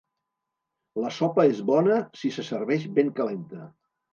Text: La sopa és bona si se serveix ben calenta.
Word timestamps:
La 1.03 1.11
sopa 1.17 1.45
és 1.51 1.61
bona 1.71 1.99
si 2.23 2.35
se 2.39 2.47
serveix 2.51 2.89
ben 2.99 3.17
calenta. 3.21 3.71